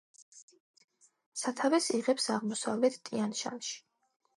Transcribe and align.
სათავეს 1.43 1.93
იღებს 2.01 2.29
აღმოსავლეთ 2.39 3.01
ტიან-შანში. 3.07 3.83